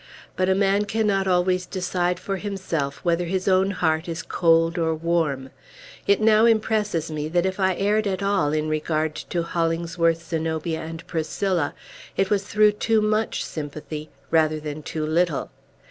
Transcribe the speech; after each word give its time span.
But 0.35 0.49
a 0.49 0.55
man 0.55 0.85
cannot 0.85 1.27
always 1.27 1.67
decide 1.67 2.19
for 2.19 2.37
himself 2.37 3.05
whether 3.05 3.25
his 3.25 3.47
own 3.47 3.69
heart 3.69 4.09
is 4.09 4.23
cold 4.23 4.79
or 4.79 4.95
warm. 4.95 5.51
It 6.07 6.19
now 6.19 6.47
impresses 6.47 7.11
me 7.11 7.27
that, 7.29 7.45
if 7.45 7.59
I 7.59 7.75
erred 7.75 8.07
at 8.07 8.23
all 8.23 8.51
in 8.51 8.67
regard 8.67 9.13
to 9.13 9.43
Hollingsworth, 9.43 10.27
Zenobia, 10.27 10.81
and 10.81 11.05
Priscilla, 11.05 11.75
it 12.17 12.31
was 12.31 12.45
through 12.45 12.71
too 12.71 12.99
much 12.99 13.45
sympathy, 13.45 14.09
rather 14.31 14.59
than 14.59 14.81
too 14.81 15.05
little. 15.05 15.51